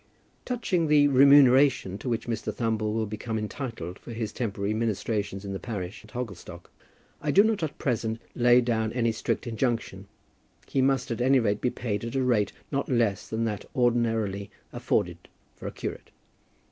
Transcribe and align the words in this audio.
Touching 0.45 0.87
the 0.87 1.07
remuneration 1.09 1.99
to 1.99 2.09
which 2.09 2.25
Mr. 2.25 2.51
Thumble 2.51 2.91
will 2.91 3.05
become 3.05 3.37
entitled 3.37 3.99
for 3.99 4.13
his 4.13 4.33
temporary 4.33 4.73
ministrations 4.73 5.45
in 5.45 5.53
the 5.53 5.59
parish 5.59 6.03
of 6.03 6.09
Hogglestock, 6.09 6.71
I 7.21 7.29
do 7.29 7.43
not 7.43 7.61
at 7.61 7.77
present 7.77 8.19
lay 8.33 8.61
down 8.61 8.91
any 8.93 9.11
strict 9.11 9.45
injunction. 9.45 10.07
He 10.67 10.81
must, 10.81 11.11
at 11.11 11.21
any 11.21 11.37
rate, 11.39 11.61
be 11.61 11.69
paid 11.69 12.03
at 12.03 12.15
a 12.15 12.23
rate 12.23 12.51
not 12.71 12.89
less 12.89 13.27
than 13.29 13.43
that 13.45 13.65
ordinarily 13.75 14.49
afforded 14.73 15.19
for 15.55 15.67
a 15.67 15.71
curate. 15.71 16.09